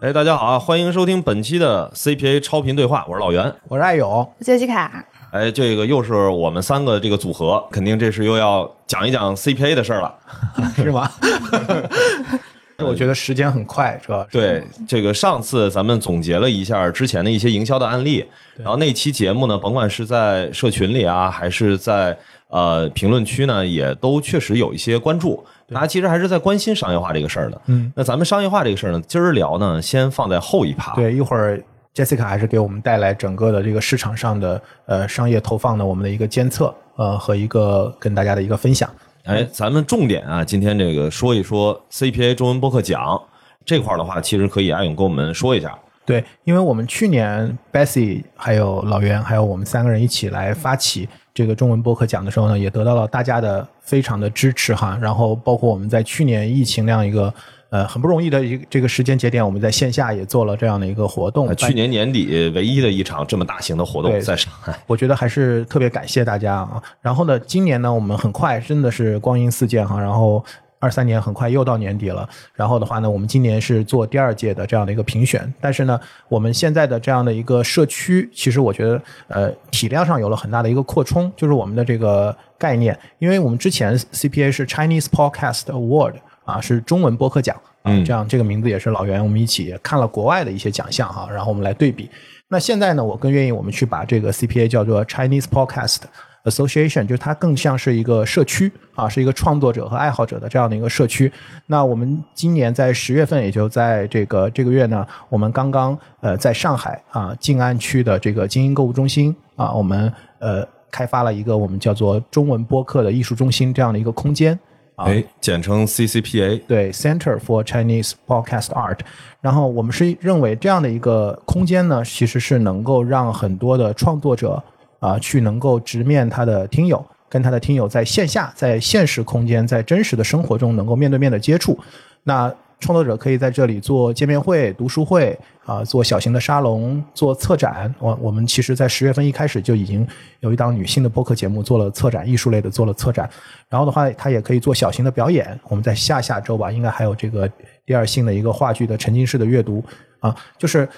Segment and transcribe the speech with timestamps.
[0.00, 0.58] 哎，大家好啊！
[0.58, 5.04] 欢迎收听本期的 CPA 超频对话，我是老袁，我是爱勇，杰西卡。
[5.30, 10.14] 哎，这个又是我们三个这个组合，肯定这是又要讲一讲 CPA 的事儿了，
[10.74, 11.10] 是吗？
[12.80, 14.26] 我觉得时间很快，是吧？
[14.30, 18.24] 对，这个上次咱们总结了一下之前的一些营销的案例，
[18.56, 22.16] 然后那期节目呢，甭管是在社群里啊，还是在
[22.50, 25.44] 呃评论区呢，也都确实有一些关注。
[25.72, 27.60] 大家其实还是在关心商业化这个事儿的。
[27.66, 30.94] 嗯，那咱们商业化这个事儿呢，今儿聊呢，先放在后一趴。
[30.94, 31.62] 对，一会儿
[31.94, 38.90] Jessica 还是给我们带来整个的这个市场上的呃商业投放的我们的一个监测，呃和一个跟大家的一个分享。
[39.24, 43.20] 哎，咱们重点啊，今天这个说一说 CPA 中文播客奖
[43.64, 45.78] 这块的话，其实可以阿勇跟我们说一下。
[46.04, 51.08] 对，因为我们去年 Bessie 还有老袁还有我们三个人一起来发起。
[51.32, 54.98] 这个中文播客奖的时候呢，也得到了大家的非常的支持哈。
[55.00, 57.32] 然后包括我们在去年疫情那样一个
[57.70, 61.54] 呃很不容易的一个这个时间节点，我们在线下也做了这样的一个活动。
[61.56, 66.82] 去年年底唯一的一场这么大型的活动在上海，我觉得还是特别感谢大家啊。
[67.00, 70.00] 然后呢，今年呢，我们很快真的是光阴似箭哈。
[70.00, 70.44] 然后。
[70.80, 86.14] 二三年很快又到年底了，然后的话呢，我们今年是做第二届的这样的一个评选，但是呢，我们现在的这样的一个社区，其实我觉得呃体量上有了很大的一个扩充，就是我们的这个概念，因为我们之前 CPA 是 Chinese Podcast Award
[86.46, 92.10] 啊，是中文播客奖啊，这样这个名字也是老袁我们一起看了国外的一些奖项哈，然后我们来对比。
[92.48, 96.00] 那现在呢，我更愿意我们去把这个 CPA 叫做 Chinese Podcast。
[96.44, 101.30] Association 就是它更像是一个社区啊，是一个创作者和爱好者的这样的一个社区。
[101.66, 114.58] 那我们今年在十月份，也就在这个这个月呢，我们刚刚呃在上海啊静安区的这个精英购物中心啊，我们呃开发了一个我们叫做中文播客的艺术中心这样的一个空间
[114.96, 119.00] 啊，哎，简称 CCPA，对，Center for Chinese Podcast Art。
[119.42, 124.62] 然后我们是认为这样的一个空间呢，其实是能够让很多的创作者。
[125.00, 131.78] 啊，去能够直面他的听友，跟他的听友在线下、在现实空间、在真实的生活中能够面对面的接触。
[132.22, 137.94] 那创作者可以在这里做见面会、读书会啊，做小型的沙龙、做策展。
[137.98, 140.06] 我我们其实，在十月份一开始就已经
[140.40, 143.28] 有一档女性的播客节目做了策展，艺术类的做了策展。
[143.68, 145.58] 然后的话，他也可以做小型的表演。
[145.68, 147.50] 我们在下下周吧，应该还有这个
[147.84, 149.84] 第二性的一个话剧的沉浸式的阅读
[150.20, 150.88] 啊，就是。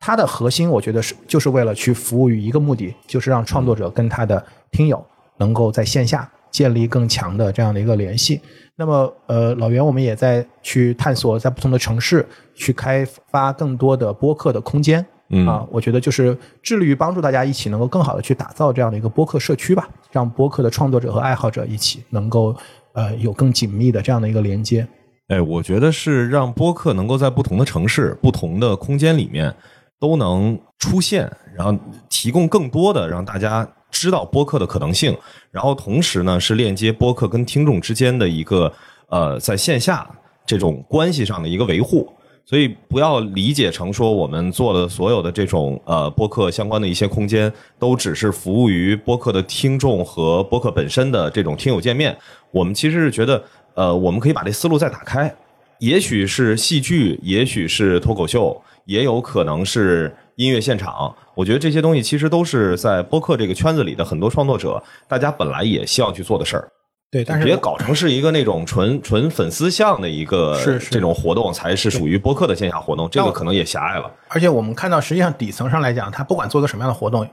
[0.00, 5.04] 它的核心，我觉得是就是为了去服务于一个目的，就是让创作者跟他的听友
[5.36, 8.40] 能够在线下建立更强的这样的一个联系。
[8.76, 15.04] 那么，呃，老袁，我们也在去探索，在不同的城市去开发更多的播客的空间。
[15.28, 22.56] 嗯啊，我觉得就是致力于帮助大家一起能够更好的去打造这样的一个播客社区吧，让播客的创作者和爱好者一起能够
[22.94, 24.88] 呃有更紧密的这样的一个连接。
[25.28, 29.54] 哎，我觉得是让播客能够在不同的城市、不同的空间里面。
[30.00, 31.78] 都能出现，然后
[32.08, 35.14] 提供更多的让大家知道播客的可能性，
[35.50, 38.72] 然后同时呢是链接播客跟听众之间的一个
[39.08, 40.08] 呃在线下
[40.46, 42.10] 这种关系上的一个维护，
[42.46, 52.16] 所以不要理解成说我们做的所有的这种呃播客相关的一些空间都只是服务于播客的听众和播客本身的这种听友见面，
[52.52, 53.44] 我们其实是觉得
[53.74, 55.34] 呃我们可以把这思路再打开，
[55.78, 58.58] 也许是戏剧，也许是脱口秀。
[58.84, 66.68] 也有可能是音乐现场，我觉得这些东西其实都是在播客这个圈子里的很多创作者，大家本来也希望去做的事儿。
[67.10, 74.10] 对，但是别搞成是一个那种纯纯粉丝向的一个是这种活动，才是属于播客的线下活动，这个可能也狭隘了。
[74.28, 77.28] 而且我们看到，实际上底层上来讲，他不管做个什么样的活动，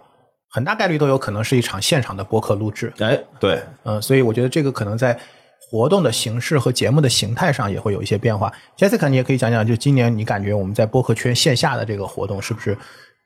[0.50, 2.92] 很大概率都有可能是一场现场的播客录制。
[3.00, 5.18] 哎，对，嗯，所以我觉得这个可能在。
[5.70, 8.52] 活动的形式和节目的形态上也会有一些变化。
[8.78, 12.78] Jessica，你也可以讲讲，就今年你感觉我们在播客圈线下的这个活动是不是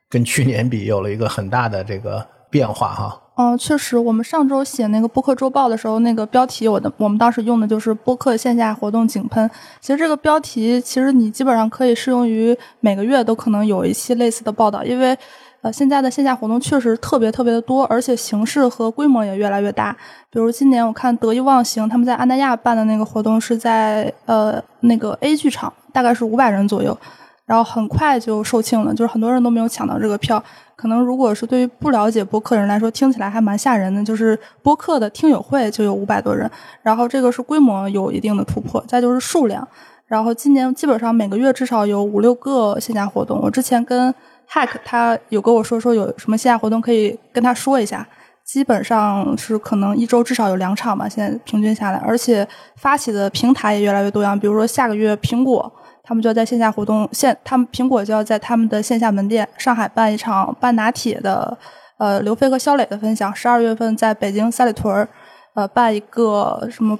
[0.09, 2.93] 跟去年比有了一个很大的这个变化？
[2.93, 9.49] 哈，嗯，确实，我们上周写那个播客周报的时候，那个标题我的我们当时用的就是播客线下活动井喷。
[9.79, 15.17] 其实这个标题其实你基本上可以适用于每个月都可能有一期类似的报道，因为。
[15.61, 19.95] 呃，现在的线下活动确实特别特别的多，而且形式和规模也越来越大。
[20.29, 26.97] 比如今年我看得意忘形他们在安那亚办的那个活动是在呃那个 A 剧场，大概是五百人左右。
[27.45, 30.41] 然后很快就售罄了，就是很多人都没有抢到这个票。
[30.77, 34.01] 可能如果是对于不了解播客人来说，听起来还蛮吓人的。
[34.03, 36.49] 就是播客的听友会就有五百多人，
[36.81, 39.67] 然后这个是规模有一定的突破，再就是数量。
[40.07, 43.39] 然后今年基本上每个月至少有五六个线下活动。
[43.41, 44.13] 我之前跟
[44.53, 48.05] Hack 他有跟我说说有什么线下活动可以跟他说一下，
[48.45, 54.37] 基本上是可能一周至少有两场吧，现在平均下来，而且发起的平台也越来越多样。
[54.39, 55.71] 比如说下个月苹果。
[56.03, 61.55] 他们就要在线下活动，线他们苹果就要在他们的线下门店上海办一场半拿铁的，
[61.99, 63.33] 呃，刘飞和肖磊的分享。
[63.33, 65.07] 十二月份在北京三里屯儿，
[65.53, 66.99] 呃，办一个什么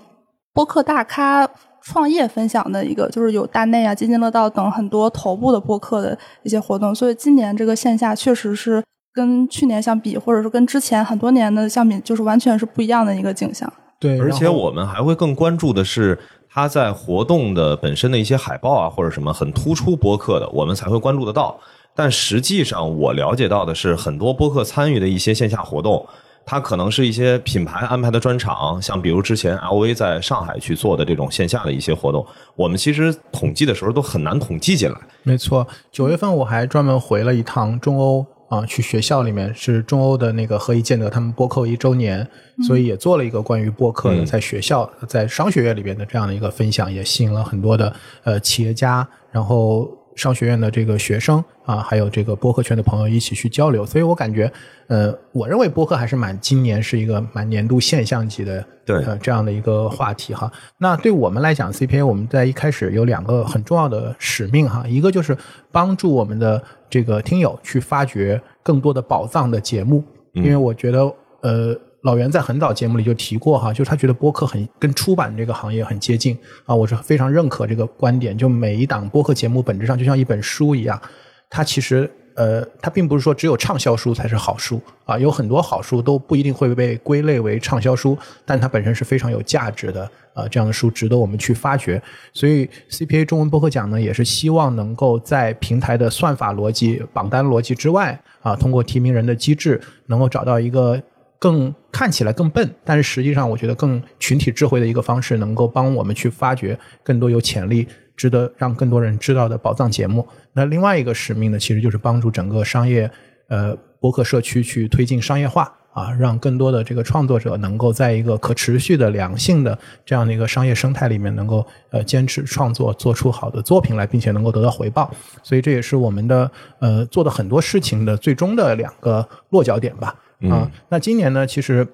[0.53, 1.45] 播客大咖
[1.83, 6.93] 创业分享的一个，就是有大内啊、津津乐道等很多头部的播客的一些活动。
[6.93, 8.83] 所以今年这个线下确实是
[9.13, 13.71] 跟去年相比，或者说跟之前很多年的相比，就是完全是不一样的一个景象。
[13.99, 16.17] 对，而且我们还会更关注的是。
[16.53, 21.57] 它在活动的本身的一些海报啊，或者什么很突出播客的，我们才会关注得到。
[21.95, 26.05] 但实际上，我了解到的是，很多播客参与的一些线下活动，
[26.45, 34.97] 它可能是一些品牌安排的专场，像比如之前 LV 在上海去做的这种线下的一些活动，我们其实统计的时候都很难统计进来。
[35.23, 38.25] 没错，九月份我还专门回了一趟中欧。
[38.51, 42.27] 啊，去学校里面是中欧的那个何以见得他们播客一周年，
[42.67, 47.95] 所以也做了一个关于播客的，在学校在商学院里边的这样的一个分享，也吸引了很多的
[48.25, 49.89] 呃企业家，然后。
[50.15, 54.51] 商学院的这个学生啊，还有这个播客圈的朋友一起去交流，所以我感觉，
[54.87, 60.51] 呃，我认为播客还是蛮今年是一个蛮年度现象级的，对，呃，这样的一个话题哈。
[60.77, 65.37] 那对我们来讲，CPA 我们在一开始有两个很重要的使命哈，一个就是
[65.71, 70.03] 帮助我们的这个听友去发掘更多的宝藏的节目，
[70.33, 70.99] 因为我觉得，
[71.41, 71.79] 呃。
[72.03, 78.35] 老袁在很早节目里就提过哈，就是他觉得播客很跟出版这个行业很接近啊，我是非常认可这个观点。
[78.35, 80.99] 就每一档播客节目本质上就像一本书一样，
[81.47, 92.01] 它其实呃，它并不是说只有畅销书才是好书啊，有很多好书都不一定会被归类为畅销书，但它本身是非常有价值的啊，这样的书值得我们去发掘。
[92.33, 100.99] 所以 CPA 中文播客奖呢，也是希望能够在平台的算法逻辑、榜单逻辑之外啊，通过提名人的机制，能够找到一个。
[101.41, 110.27] 更看起来更笨，但是实际上我觉得更群体智慧的一个方式，能够帮我们去发掘更多有潜力、值得让更多人知道的宝藏节目。
[110.53, 113.09] 那另外一个使命呢，其实就是帮助整个商业
[113.47, 125.11] 呃博客社区去推进商业化啊，让更多的这个创作者能够在一个可持续的良性的这样的一个商业生态里面，能够呃坚持创作，做出好的作品来，并且能够得到回报。
[125.41, 130.15] 所以这也是我们的呃做的很多事情的最终的两个落脚点吧。
[130.49, 131.87] 啊，那今年呢，其实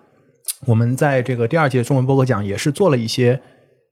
[0.66, 3.40] 我们在这个第二届中文播客奖也是做了一些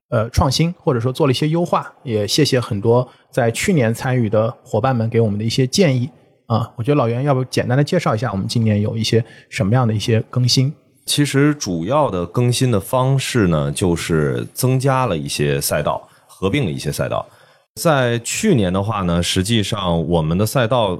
[0.09, 1.93] 呃创新，或者说做了一些优化。
[2.03, 6.09] 也谢谢很多在去年参与的伙伴们给我们的一些建议
[6.47, 6.71] 啊。
[6.77, 10.73] 我觉得老袁要不简单的介绍一下我们今年有一些什么样的一些更新？
[11.05, 17.27] 其实主要的更新的方式呢，就是增加了一些赛道，合并了一些赛道。
[17.75, 20.97] 在去年的话呢，实际上我们的赛道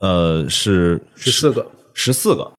[0.00, 1.64] 呃是十四个，
[1.94, 2.52] 十四个。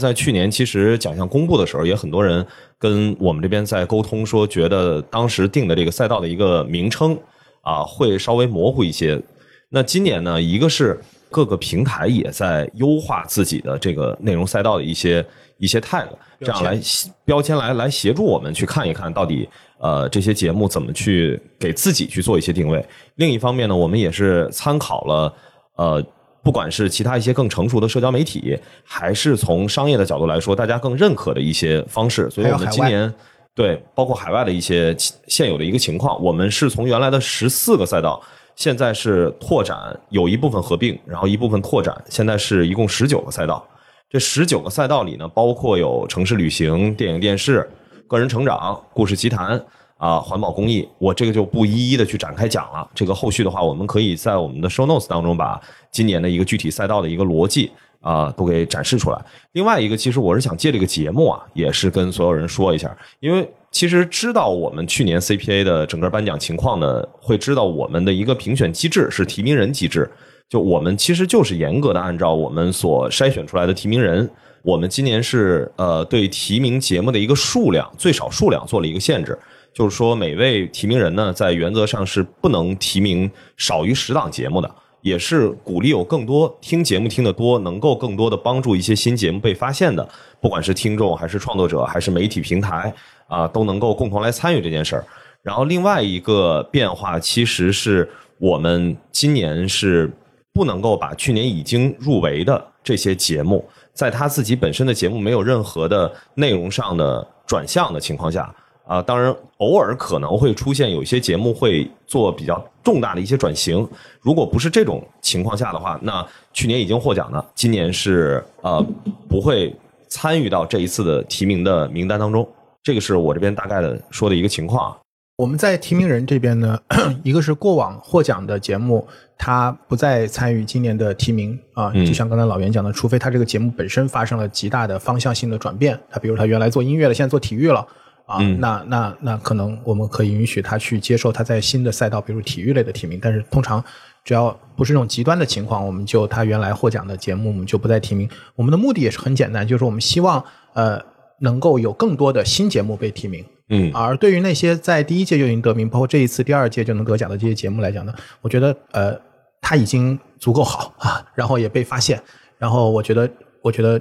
[0.00, 2.44] 在去年，其实奖项公布的时候，也很多人
[2.78, 7.16] 跟我们这边在沟通，说觉得当时定的这个赛道的一个名称
[7.60, 9.20] 啊，会稍微模糊一些。
[9.68, 10.98] 那今年呢，一个是
[11.30, 15.24] 各个平台也在优化自己的这个内容赛道的一些
[15.58, 16.08] 一些 tag，
[16.40, 16.80] 这样来
[17.24, 22.84] 标签来来协助我们去看一看到底呃这些节目怎么去给自己去做一些定位。
[23.16, 25.34] 另一方面呢，我们也是参考了
[25.76, 26.04] 呃。
[26.42, 33.12] 不管是其他一些更成熟的社交媒体，还是从商业的角度来说，大家更认可的一些方式，所以我们今年
[33.54, 34.96] 对包括海外的一些
[35.28, 38.22] 现有的一个情况，我们是从原来的十四个赛道，
[38.56, 43.66] 现在是拓展，有一部分合并，然后一部分拓展，现在是一共十九个赛道。
[44.08, 47.68] 这十九个赛道里呢，包括有城市旅行、电影电视、
[48.08, 49.62] 个人成长、故事奇谈。
[50.00, 52.88] 啊，环保公益，我这个就不一一的去展开讲了。
[52.94, 55.60] 这个后续的话，我们可以在我们的 show notes 当中把
[55.92, 59.22] 今年的一个具体赛道的一个逻辑啊都给展示出来。
[59.52, 70.10] 另外一个，其实我是想借这个节目啊，也是跟所有人说一下，因为其实知道我们去年 CPA 的整个颁奖情况呢，会知道我们的一个评选机制是提名人机制，
[70.48, 74.28] 就我们其实就是严格的按照我们所筛选出来的提名人，
[74.62, 79.38] 我们今年是呃对提名节目的一个数量最少数量做了一个限制。
[79.72, 84.68] 就是说，每位提名人呢，在原则上是不能提名少于十档节目的，
[85.00, 90.06] 也是鼓励有更多听节目听得多，能够更多的帮助一些新节目被发现的，
[90.40, 92.92] 不管是听众还是创作者还是媒体平台
[93.28, 95.04] 啊，都能够共同来参与这件事儿。
[95.42, 100.10] 然后另外一个变化，其实是我们今年是
[100.52, 108.52] 不能够把去年已经入围的这些节目，在他自己本身的节目没有任何的内容上的转向的情况下。
[108.90, 113.88] 啊，当然，偶尔可能会出现有一些节目会做比较重大的一些转型。
[114.20, 118.84] 如果不是这种情况下的话，那去年已经获奖的，今年是呃
[119.28, 119.72] 不会
[120.08, 122.44] 参与到这一次的提名的名单当中。
[122.82, 124.92] 这个是我这边大概的说的一个情况。
[125.36, 126.76] 我们在提名人这边呢，
[127.22, 129.06] 一个是过往获奖的节目，
[129.38, 131.92] 他不再参与今年的提名啊。
[131.92, 137.86] 就像刚才老袁讲的，除非他这个节目本身发生了极大的方向性的转变，他比如他原来做音乐的，现在做体育了。
[138.30, 143.18] 啊，那那那可能我们可以允许他去接受他在新的赛道，比如体育类的提名。
[143.20, 143.82] 但是通常
[144.24, 148.30] 只要不是那种极端的情况，我们就他原来获奖的节目，我们就不再提名。
[148.54, 150.44] 我们的目的也是很简单，就是我们希望
[150.74, 151.00] 呃
[151.40, 153.44] 能够有更多的新节目被提名。
[153.70, 159.18] 嗯，而对于那些在第一届就已经得名，包括这一次第二届就能得奖的这些节目来讲呢，我觉得呃
[159.60, 162.22] 他已经足够好啊，然后也被发现，
[162.58, 163.28] 然后我觉得
[163.60, 164.00] 我觉得。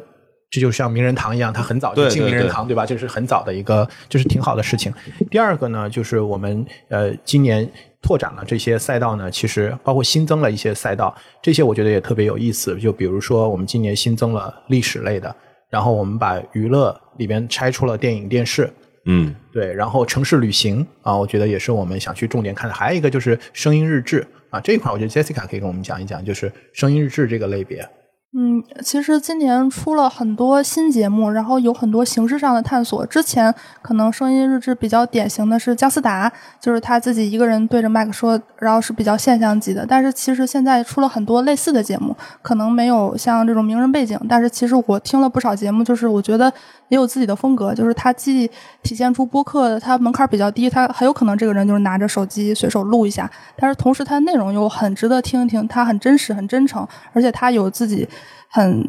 [0.50, 2.86] 这就像名人堂一样，他很早就进名人堂，对吧？
[2.86, 4.92] 这是很早的一个，这是挺好的事情。
[5.30, 7.70] 第二个呢，就是我们呃今年
[8.02, 12.76] 拓展了这些赛道呢，其实包括新增了一些赛道，这些我觉得也特别有意思。
[12.78, 15.36] 就比如说，我们今年新增了历史类的，
[15.70, 18.74] 然后我们把娱乐里边拆出了电影、电视，
[19.06, 22.74] 嗯，对，然后城市旅行啊，我觉得也是我们想去重点看的。
[22.74, 27.88] 还有一个就是声音日志啊，这一块我觉得 Jessica 可以跟我们讲一讲，就是声音日志这个类别。
[28.32, 33.04] 嗯，其实今年出了很多新节目，然后有很多形式上的探索。
[33.08, 39.84] 之前可能声音日志比较典型的是姜思达，就是他自己一个人对着麦克说，然后是比较现象级的。
[39.84, 46.54] 但是其实现在出了很多类似的节目，可能没有像这种名人背景，但是其实我听了不少节目，就是我觉得
[46.90, 48.46] 也有自己的风格，就是他既
[48.84, 58.08] 体现出播客他门槛比较低，他很有可能这个人就是拿着手机随手录一下，但是同时他的内容又很值得听一听，他很真实、很真诚，而且他有自己。
[58.52, 58.84] 很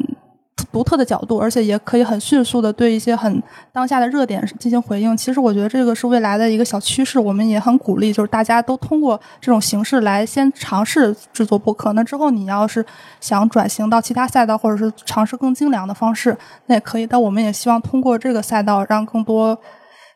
[0.71, 3.41] 独特的角度，而且也可以很迅速的对一些很
[3.73, 5.15] 当下的热点进行回应。
[5.17, 11.93] 其实我觉得这个是未来的一个小趋势，我们也很鼓励，就是大家都通过这种形式来先尝试制作播客。
[11.93, 12.85] 那之后你要是
[13.19, 16.37] 想转型到其他赛道，或者是尝试更精良的方式，
[16.67, 17.05] 那也可以。
[17.05, 19.57] 但我们也希望通过这个赛道，让更多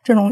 [0.03, 0.31] 这种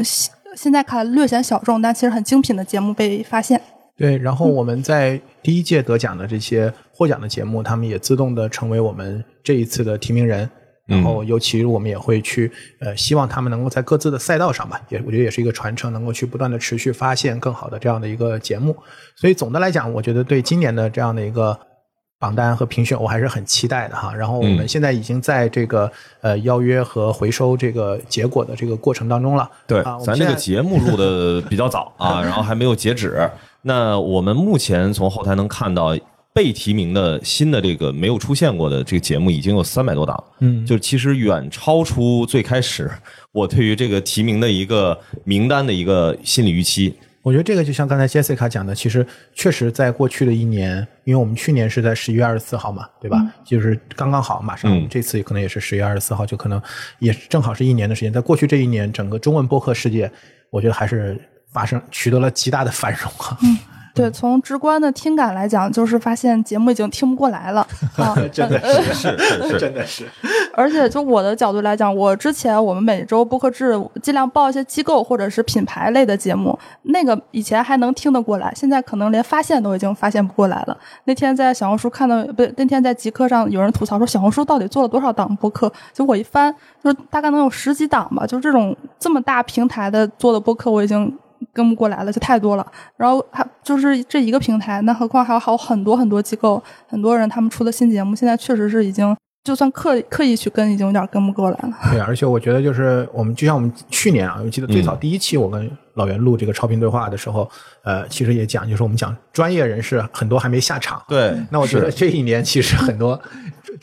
[0.56, 3.60] 现在看略显小众，但其实很精品的节目被发现。
[3.96, 10.48] 对，然后我们在第一届得奖的这些获奖的节目，他们也自动的成为我们这一次的提名人。
[10.86, 18.76] 然后，尤其我们也会去呃，希望他们能够在各自的赛道上吧，也我觉得也是一个传承，能够去不断的持续发现更好的这样的一个节目。
[19.16, 21.58] 所以总的来讲，我觉得对今年的这样的一个
[22.18, 24.14] 榜单和评选，我还是很期待的哈。
[24.14, 29.50] 然后我们现在已经在这个呃邀约和回收这个结果的这个过程当中了。
[29.66, 33.26] 对，咱这个节目录的比较早啊，然后还没有截止。
[33.66, 35.96] 那我们目前从后台能看到
[36.34, 42.90] 被提名的新的这个没有出现过的这个节目已经有三百多档，嗯，就其实远超出最开始
[43.32, 46.92] 我对于这个提名的一个名单的一个心理预期。
[47.22, 53.24] 我觉得这个就像刚才 Jessica 讲的，其实确实在过去的一年，因为我们去年是在十一月二十四号嘛，对吧？
[53.46, 56.60] 就是刚刚好，马上这次可能也是十月二十四号，就可能
[56.98, 58.12] 也正好是一年的时间。
[58.12, 60.10] 在过去这一年，整个中文播客世界，
[60.50, 61.18] 我觉得还是。
[61.54, 63.38] 发生取得了极大的繁荣啊！
[63.42, 63.56] 嗯，
[63.94, 67.64] 对，从直观的听感来讲，就是发现节目已经听不过来了
[67.96, 68.12] 啊！
[68.32, 70.04] 真的是是是，真的是。
[70.56, 80.76] 而且就我的角度来讲，我之前我们每周播客制尽量报一些机构或者是品牌类的节目，那个以前还能听得过来，现在可能连发现都已经发现不过来了。
[81.04, 85.72] 那天在小红书看到，不对，那天在极客上有人吐槽说，小红书到底做了多少档播客？
[85.92, 88.26] 就我一翻，就是大概能有十几档吧。
[88.26, 91.16] 就这种这么大平台的做的播客，我已经。
[91.52, 92.66] 跟不过来了，就太多了。
[92.96, 101.70] 然后还就是这一个平台，那何况还有还有很多很多机构，很多人他们出的新节目，现在确实是已经就算刻刻意去跟，已经有点跟不过来了。
[101.90, 107.48] 对，而且我觉得就是我们就像我们去年啊，我记得最早第一期我跟老袁录这个超频对话的时候，
[107.82, 111.02] 呃，其实也讲，就是我们讲专业人士很多还没下场。
[111.08, 113.20] 对，那我觉得这一年其实很多。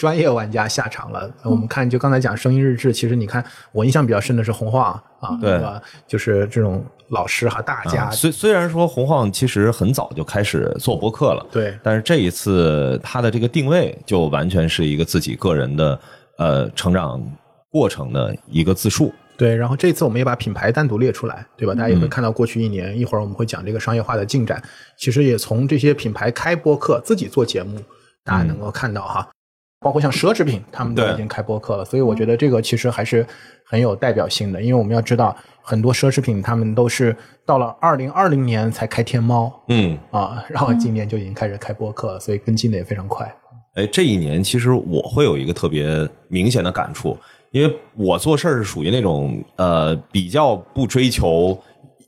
[0.01, 1.31] 专业玩家下场了。
[1.43, 5.79] 我们看，就刚才讲声音日志，其实你看，我印象比较深的是洪晃啊，对吧？
[6.07, 8.09] 就是这种老师和大家。
[8.09, 15.99] 虽虽然说洪晃其实很早就开始做博客了，对，但是这一次他的这个定位就完全是一个自己个人的
[16.39, 17.21] 呃成长
[17.69, 19.13] 过程的一个自述。
[19.37, 21.75] 对，然后这次我们也把品牌单独列出来，对吧？
[21.75, 24.59] 大家也会看到过去一年，一会儿我们会讲这个商业化的进展。
[24.97, 27.79] 其实也从这些品牌开播客、自己做节目，
[28.23, 29.27] 大家能够看到哈。
[29.81, 31.83] 包括像奢侈品，他们都已经开播客了。
[31.83, 33.25] 所以我觉得这个其实还是
[33.65, 43.25] 很有代表性的，因为我们要知道很多奢侈品他们都是到了二零二零年才开天猫嗯，啊，然后今年就已经开始开播客了，所以跟进的也非常快。
[43.73, 47.17] 哎，这一年其实我会有一个特别明显的感触，
[47.51, 51.57] 因为我做事儿是属于那种呃比较不追求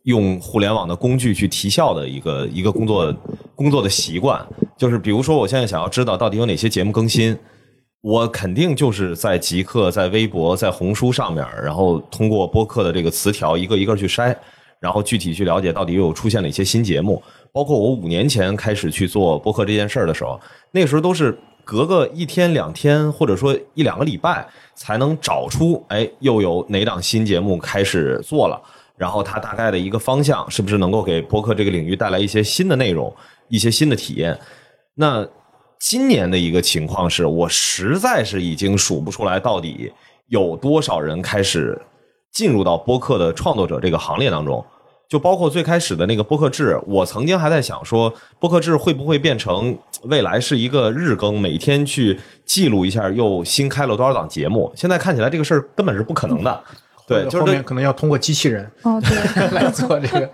[0.03, 3.15] 用互联网的工具去提效的一个一个工作
[3.56, 4.46] 工作的习惯。
[4.77, 7.38] 就是比如说，我现在想要知道到底有哪些节目更新，
[8.03, 14.36] 我肯定就是在极客、在微博、在红书上面，然后通过播客的这个词条一个一个去筛，
[14.77, 17.24] 然后具体去了解到底又出现了一些新节目。
[17.53, 20.38] 包括我五年前开始去做播客这件事儿的时候，
[20.72, 24.45] 那时候都是隔个一天两天，或者说一两个礼拜，
[24.75, 28.62] 才能找出哎又有哪档新节目开始做了，
[28.98, 33.15] 然后它大概的一个方向是不是能够给播客这个领域带来一些新的内容、
[33.48, 34.38] 一些新的体验。
[34.95, 35.25] 那
[35.86, 39.92] 今年的一个情况是我实在是已经数不出来到底
[40.28, 41.78] 有多少人开始
[42.32, 44.66] 进入到播客的创作者这个行列当中。
[45.10, 54.72] 就包括最开始的那个播客制，我曾经还在想说，播客制会不会变成未来是一个日更，每天去记录一下又新开了多少档节目？
[54.78, 56.63] 现在看起来这个事儿根本是不可能的。
[57.05, 60.29] 对，就是后面可能要通过机器人哦，对， 来做这个。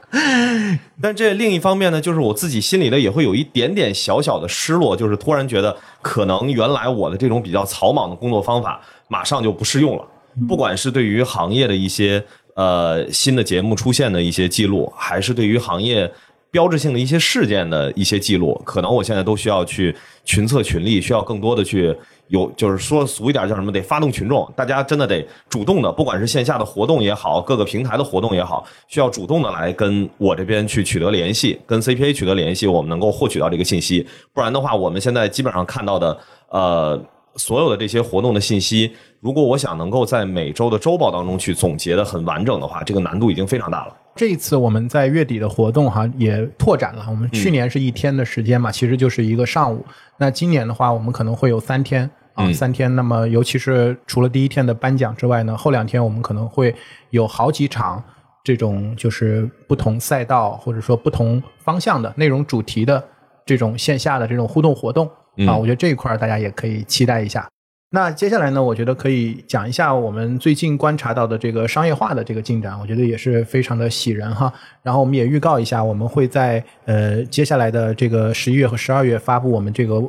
[1.01, 10.05] 但这另一方面呢，就是我自己心里呢也会有一点点小小的失落，就是突然觉得可能原来我的这种比较草莽的工作方法马上就不适用了，
[10.47, 12.23] 不管是对于行业的一些
[12.53, 16.11] 呃新的节目出现的一些记录，还是对于行业
[16.51, 21.95] 标志性的一些事件的一些记录，可能我现在都需要去群策群力，需要更多的去
[22.29, 36.17] 有，就是说俗一点叫什么，得发动群众，大家真的得主动的，不管是线下的活动也好，各个平台的活动也好，需要主动的来跟我这边去取得联系，跟 CPA 取得联系，我们能够获取到这个信息，不然的话，我们现在基本上看到的，
[36.49, 36.99] 呃。
[37.35, 43.95] 所有的这些活动的信息，如果我想能够在每周的周报当中去总结的很完整的话，这个难度已经非常大了。
[44.19, 49.85] 这一次我们在月底的活动哈也拓展了，我们去年是一天的时间嘛，其实就是一个上午。
[50.17, 52.93] 那今年的话，我们可能会有三天啊，嗯三天。
[52.97, 56.75] 那么尤其是除了第一天的颁奖之外呢，后两天我们可能会
[57.11, 58.03] 有好几场
[58.43, 63.01] 这种就是不同赛道或者说不同方向的内容主题的
[63.45, 67.47] 这种线下的这种互动活动啊，嗯我觉得这一块儿大家也可以期待一下。
[67.91, 74.53] 那接下来呢，我觉得可以讲一下我们最近观察到的这个商业化的这个进展，我觉得也是非常的喜人哈。
[74.83, 79.99] 然后我们也预告一下，我们会在呃接下来的这个十一月和十二月发布我们这个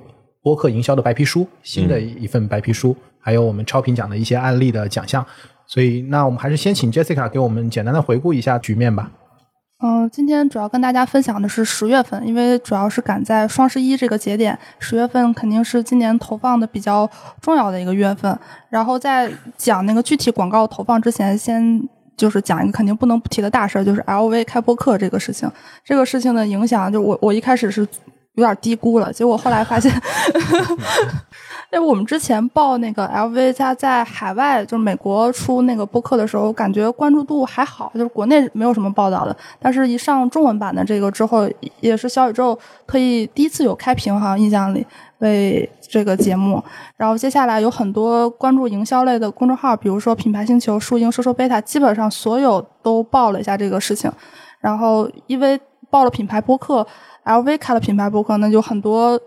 [0.42, 5.24] 播客营销的白皮书，新的一份白皮书，还有我们超评奖的一些案例的奖项。
[5.66, 9.10] 所以，那我们还是先请 Jessica 给我们简单的回顾一下局面吧。
[9.82, 17.08] 嗯、今天主要跟大家分享的是十月份，因为主要是赶在双十一这个节点，十月份肯定是今年投放的比较
[17.40, 18.38] 重要的一个月份。
[18.68, 21.82] 然后在讲那个具体广告投放之前，先
[22.14, 25.50] 就是讲一个肯定不能不提的大事儿，就是 LV 开播课这个事情。
[25.82, 27.88] 这个事情的影响，就我我一开始是
[28.40, 29.92] 有点低估了，结果后来发现。
[31.72, 39.36] 因为我们之前报那个 LV 它在海外，就是美国出那个播客的时候，感觉关注度还好，就是国内没有什么报道的。
[39.60, 41.48] 但是，一上中文版的这个之后，
[41.78, 44.84] 也是小宇宙特意第一次有开屏，好像印象里
[45.18, 46.60] 为这个节目。
[46.96, 54.10] 然后接下来有很多关注营销类的公众号，比如说品牌星球、树鹰、说说贝塔，基本上所有都报了一下这个事情。
[54.58, 56.84] 然后因为报了品牌播客
[57.30, 59.20] ，LV 开了品牌播客，那就很多。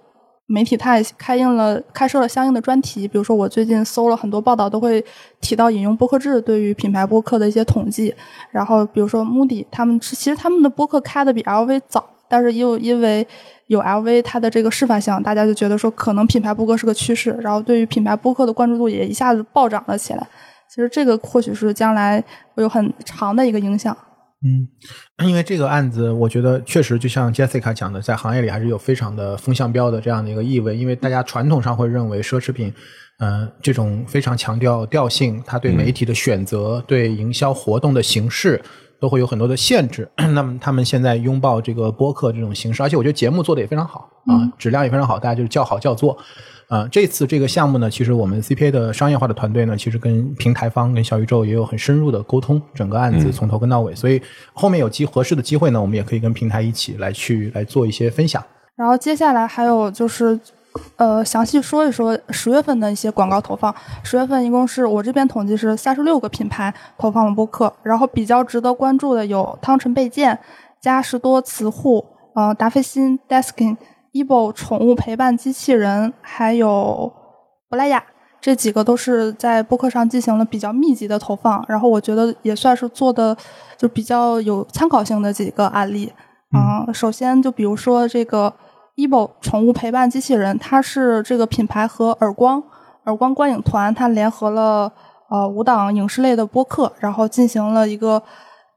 [0.46, 5.04] 媒体它也开印了、开设了相应的专题，比如说我最近搜了很多报道，都会
[5.40, 8.14] 提到引用播客制对于品牌播客的一些统计。
[8.52, 13.26] 然后比如说 Moody，他们其实他们的播客开的比 LV 早，但是又因为
[13.68, 20.28] 有 LV 它的这个示范项，大家就觉得说可能品牌播客是个趋势，然后对于品牌播客的关注度也一下子暴涨了起来。
[20.70, 22.22] 其实这个或许是将来
[22.54, 23.96] 会有很长的一个影响。
[24.46, 24.68] 嗯，
[25.26, 30.76] 因为这个案子，我觉得确实就像 Jessica 讲的，在行业里还是有非常的风向标的这样的一个意味。
[30.76, 32.74] 因为大家传统上会认为奢侈品，
[33.20, 38.62] 呃，这种非常强调调性，它对媒体的选择、对营销活动的形式
[39.00, 40.10] 都会有很多的限制。
[40.18, 46.18] 那么他们现在拥抱这个播客这种形式，而且我觉得节目做的也非常好啊，质量也非常好，大家就是叫好叫座。
[46.74, 53.94] 啊，这次这个项目呢，其实我们 CPA 的商业化的团队呢，其实跟平台方、跟小宇宙也有很深入的沟通，整个案子从头跟到尾。
[53.94, 54.20] 所以
[54.54, 58.44] 后面有机合适的机会呢，我们也可以跟平台一起来去来做一些分享。
[58.76, 60.40] 然后接下来还有就是，
[60.96, 63.72] 呃，详细说一说十月份的一些广告投放。
[64.02, 70.40] 十月份一共是我这边统计是三十六个品牌投放了播客，然后比较值得关注的有汤臣倍健、
[70.82, 73.78] 嘉实多磁护、呃达霏欣、Deskin、
[74.14, 77.12] Ebo 宠物陪伴机器人，还有
[77.68, 78.04] 珀莱雅，
[78.40, 83.36] 这几个都是在播客上进行了比较密集的投放，然后我觉得也算是做的
[83.76, 86.14] 就比较有参考性的几个案例。
[86.52, 88.54] 啊、首先就比如说这个
[88.98, 92.62] ebo 宠物陪伴机器人，它是这个品牌和耳光
[93.06, 94.92] 耳光观影团它联合了
[95.32, 98.22] 呃五档影视类的播客，然后进行了一个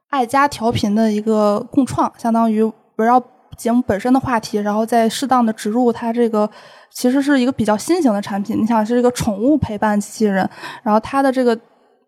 [0.09, 2.63] 爱家调频的一个共创，相当于
[2.97, 3.23] 围绕
[3.57, 6.49] 节目本身的话题，然后再适当的植入它这个
[6.91, 8.61] 其实是一个比较新型的产品。
[8.61, 10.49] 你想是一个宠物陪伴机器人，
[10.83, 11.59] 然后它的这个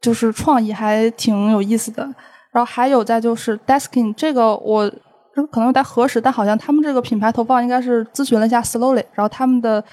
[0.01, 2.03] 就是创意还挺有意思的。
[2.51, 4.91] 然后还有再就是 Deskin 这个我
[5.51, 9.85] 可能有待核实，但好像他们这个品牌投放应该是咨询了一下 Slowly，然后他们的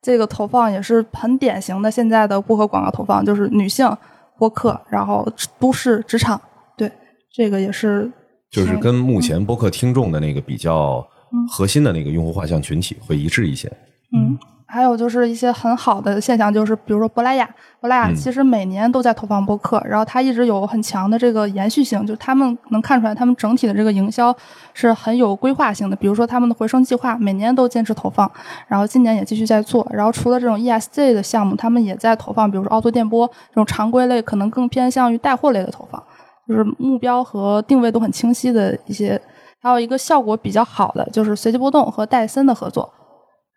[0.00, 3.94] 这个投放也是很典型的现在的播客广告投放，就是女性
[4.38, 5.26] 播客，然后
[5.58, 6.40] 都市职场，
[6.76, 6.90] 对
[7.34, 8.10] 这个也是
[8.50, 11.06] 就是跟目前播客听众的那个比较
[11.50, 13.70] 核心的那个用户画像群体会一致一些。
[14.12, 17.48] 嗯，还有就是一些很好的现象，就是比如说珀莱雅，
[17.80, 24.34] 珀莱雅嗯其实每年都在投放播客，然后它一直有很强的这个延续性，就是他们能看出来，他们整体的这个营销
[24.72, 25.96] 是很有规划性的。
[25.96, 28.30] 比如说他们的回声计划，每年都坚持投放，
[28.68, 29.86] 然后今年也继续在做。
[29.92, 36.00] 然后除了这种 ESG 的项目，他们也在投放，比如说凹凸电波这种常规类，可能更偏向于带货类的投放，
[36.48, 39.20] 就是目标和定位都很清晰的一些。
[39.60, 42.88] 还有一个效果比较好的，就是随机波动和戴森的合作。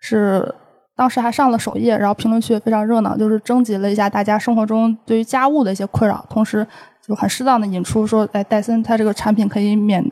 [0.02, 0.56] 是
[0.95, 6.65] 当时还上了首页，然后评论区也非常热闹，就是征集了一下大家生活中对于家务的一些困扰，同时
[7.06, 10.04] 就很适当的引出说，哎，戴森它这个产品可以免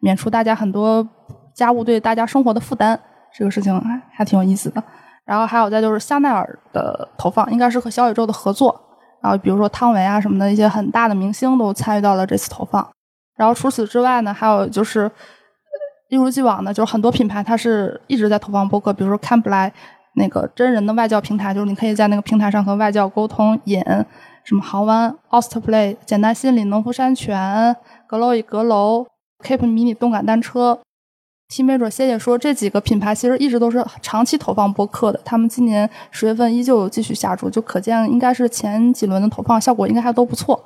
[0.00, 1.06] 免除大家很多
[1.54, 2.98] 家务对大家生活的负担，
[3.36, 4.82] 这个事情还还挺有意思的。
[5.24, 8.80] 然后还有再就是香奈儿的投放，应该是和小宇宙的合作，
[9.22, 12.86] 然后比如说汤唯啊什么的一些很大的明星都参与到了这次投放。
[13.36, 15.10] 然后除此之外呢，还有就是
[16.08, 19.70] 一如既往的，就是很多品牌它是一直在投放播客，比如说 Camply
[20.16, 23.82] 那个真人的外教平台，就是你可以在那个平台上和外教沟通引
[24.44, 27.74] 什么豪湾、Osterplay、简单心理、农夫山泉、
[28.08, 29.06] Glowy 阁楼、
[29.44, 30.80] Keep 迷你动感单车。
[31.52, 40.58] 提没准谢谢说，这几个品牌其实一直都是长期投放播客的，他们今年十月份依旧继续下注，就可见应该是前几轮的投放效果应该还都不错。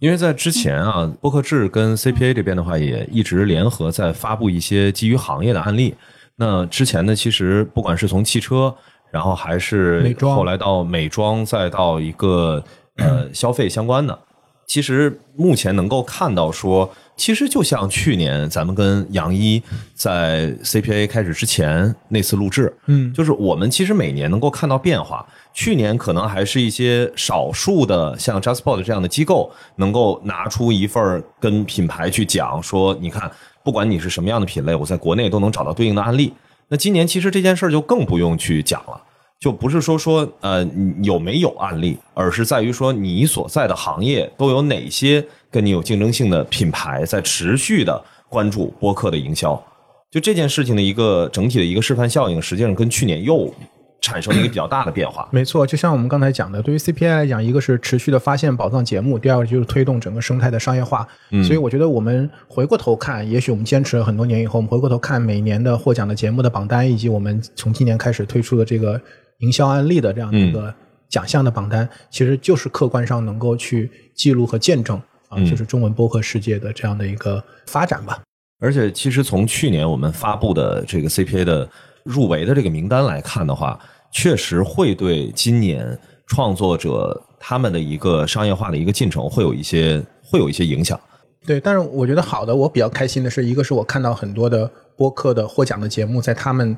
[0.00, 5.94] 因为在之前啊，播客制跟 CPA 这边的话，也一直联合在发布一些基于行业的案例。
[6.36, 8.74] 那之前呢，其实不管是从汽车，
[9.10, 12.62] 然后还是美妆后来到美妆，再到一个
[12.98, 14.18] 呃消费相关的，
[14.66, 19.62] 其实目前能够看到说，其实就像去年咱们跟杨一
[19.94, 25.24] 在 CPA 开始之前那次录制，嗯就是我们其实每年能够看到变化。
[25.52, 33.30] 去年可能还是一些少数的像 JustPod 这样的机构能够拿出一份儿跟品牌去讲说，你看，
[33.62, 36.34] 不管你是什么样的品类，我在国内都能找到对应的案例。
[36.66, 39.00] 那今年其实这件事儿就更不用去讲了。
[39.40, 49.62] 就不是说说呃你有没有案例，而是在于说你所在的行业都有哪些跟你有竞争性的品牌在持续的关注播客的营销。
[50.10, 53.52] 就这件事情的一个整体的一个示范效应，实际上跟去年又
[54.00, 55.28] 产生了一个比较大的变化。
[55.32, 61.06] 没错，就像我们刚才讲的，对于 CPI 来讲，一个是持续的发现宝藏节目，第二个就是推动整个生态的商业化。
[61.42, 69.00] 所以我觉得我们回过头看，也许我们坚持了很多年以后，我们回过头看每年的获奖的节目的榜单，以及我们从今年开始推出的这个
[69.44, 70.74] 营销案例的这样的一个
[71.08, 78.20] 奖项的榜单，其实就是客观上能够去记录和见证啊，就是中文播客世界的这样的一个发展吧。
[78.60, 81.68] 而且，其实从去年我们发布的这个 CPA 的
[82.02, 83.78] 入围的这个名单来看的话，
[84.10, 90.98] 确实会对今年创作者他们的一个商业化的一个进程会有一些会有一些影响。
[91.46, 96.74] 对，但是我觉得好的，我比较开心的是，一个是我看到很多的播客的获奖的节目，在他们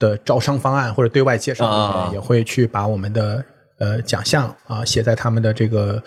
[0.00, 3.44] 的招商方案或者对外介绍里啊面，也会去把我们的
[3.78, 6.02] 呃奖项啊写在他们的这个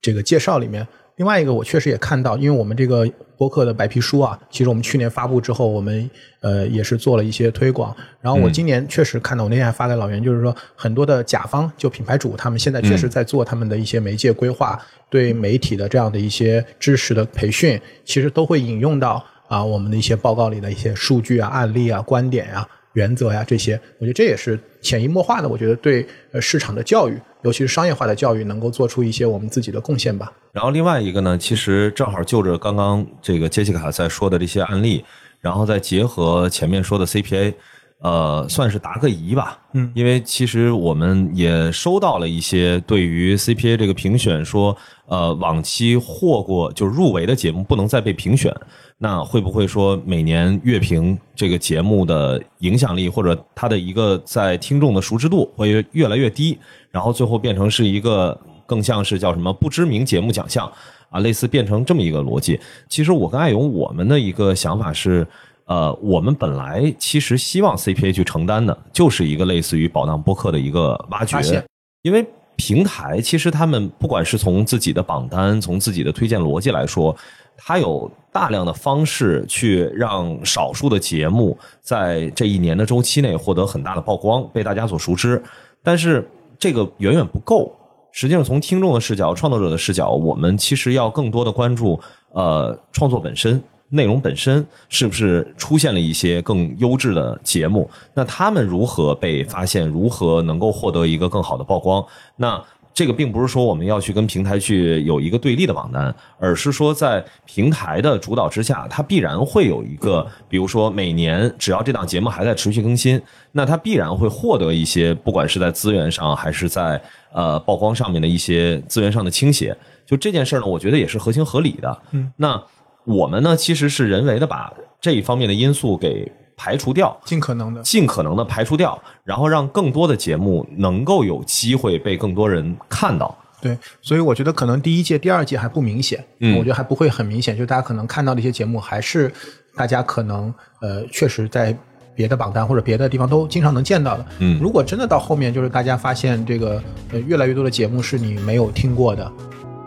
[0.00, 0.86] 这个介绍里面。
[1.16, 6.08] 另外一个，我确实也看到，因为我们这个播客的白皮书啊，其实我们去年发布之后，我们
[6.40, 7.94] 呃也是做了一些推广。
[8.22, 23.80] 然后我今年确实看到，我那天还发给老袁，就是说很多的甲方，就品牌主，他们现在确实在做他们的一些媒介规划，对媒体的这样的一些知识的培训，其实都会引用到啊我们的一些报告里的一些数据啊、案例啊、观点呀、原则呀这些。
[23.98, 30.32] 我觉得这也是潜移默化的，我觉得对呃市场的教育，尤其是商业化的教育，能够做出一些我们自己的贡献吧。
[30.52, 35.04] 然后另外一个呢，其实正好就着刚刚这个杰西卡在说的这些案例，
[35.40, 37.54] 然后再结合前面说的 CPA，
[38.00, 39.58] 呃，算是答个疑吧。
[39.74, 44.76] 嗯因为其实我们也收到了一些对于 CPA 这个评选说，
[45.06, 48.52] 呃，往期获过就是入围的节目不能再被评选，
[49.02, 56.58] 那会不会说每年乐评这个节目的影响力或者它的一个在听众的熟知度会越来越低，
[56.90, 60.70] 然后最后变成是一个更像是叫什么不知名节目奖项
[61.08, 62.60] 啊，类似变成这么一个逻辑。
[62.88, 65.26] 其实我跟艾勇我们的一个想法是。
[65.66, 71.64] 呃，我们本来其实希望 CPA 去承担的，就是一个类似于宝藏播客的一个挖掘，
[72.02, 77.16] 因为平台其实他们不管是从自己的榜单，从自己的推荐逻辑来说，
[77.62, 85.42] 它有大量的方式去让少数的节目在这一年的周期内获得很大的曝光，被大家所熟知。
[85.82, 86.26] 但是
[86.58, 87.70] 这个远远不够。
[88.12, 92.00] 实际上，从听众的视角、创作者的视角，我们其实要更多的关注
[92.32, 93.62] 呃创作本身。
[93.92, 97.90] 内容本身是不是出现了一些更优质的节目？
[98.14, 99.88] 那他们如何被发现？
[99.88, 102.04] 如何能够获得一个更好的曝光？
[102.36, 102.62] 那
[103.00, 113.18] 这个并不是说我们要去跟平台去有一个对立的榜单，而是说在平台的主导之下，它必然会有一个，比如说每年只要这档节目还在持续更新，
[113.52, 117.00] 那它必然会获得一些，不管是在资源上还是在
[117.32, 119.74] 呃曝光上面的一些资源上的倾斜。
[120.04, 122.02] 就这件事儿呢，我觉得也是合情合理的。
[122.10, 122.62] 嗯，那。
[123.06, 126.30] 我们呢，其实是人为的把这一方面的因素给
[126.62, 133.34] 排除掉，尽可能的，尽可能的排除掉，然后让更多的节目能够有机会被更多人看到。
[133.62, 139.32] 对，所以我觉得可能第一届、第二届还不明显，嗯我觉得还不会很明显，就是大家可能看到的一些节目，还是
[139.74, 141.74] 大家可能呃确实在
[142.14, 144.26] 别的榜单或者别的地方都经常能见到的。
[144.40, 149.32] 嗯如果真的到后面，就是大家发现这个呃越来越多的节目是你没有听过的，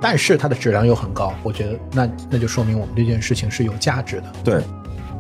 [0.02, 4.34] 但是它的质量又很高，我觉得那那就说明我们这件事情是有价值的。
[4.44, 4.64] 对，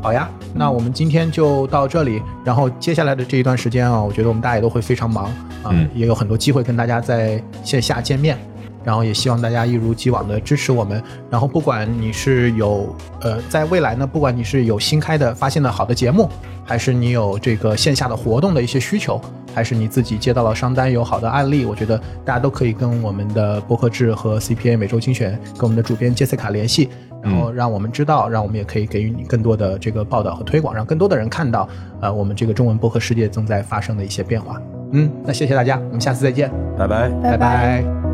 [0.03, 2.21] 好呀，那我们今天就到这里。
[2.43, 5.27] 然后接下来的这一段时间啊，我觉得我们大家也都会非常忙
[5.63, 8.37] 啊，嗯也有很多机会跟大家在线下见面。
[8.83, 11.01] 然后也希望大家一如既往的支持我们。
[11.29, 16.29] 然后不管你是有呃，在未来呢，不管你是有新开的发现的好的节目，
[16.65, 19.21] 还是你有这个线下的活动的一些需求，
[19.55, 26.89] 还是你自己接到了商单有好的案例，我觉得大家都可以跟我们的博客制和 CPA 每周精选跟我们的主编杰西卡联系，
[27.23, 31.67] 然后让我们知道，让我们也可以给予你更多的这个报道和推广，让更多的人看到，
[32.01, 34.61] 呃，我们这个中文播客世界正在发生的一些变化。
[34.91, 37.09] 嗯，那谢谢大家，我们下次再见，拜拜。
[37.23, 38.12] 拜拜